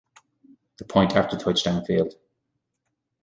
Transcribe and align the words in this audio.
The 0.77 0.85
point 0.85 1.15
after 1.15 1.37
touchdown 1.37 1.85
failed. 1.85 2.15